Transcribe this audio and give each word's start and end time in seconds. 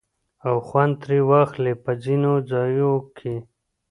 او 0.47 0.55
خوند 0.67 0.93
ترې 1.01 1.19
واخلي 1.29 1.73
په 1.83 1.91
ځينو 2.03 2.31
ځايو 2.49 2.93
کې 3.17 3.35